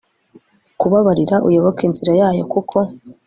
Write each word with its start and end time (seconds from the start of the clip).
kubabarira, 0.79 1.35
uyoboke 1.47 1.81
inzira 1.87 2.13
yayo, 2.21 2.43
kuko 2.53 2.77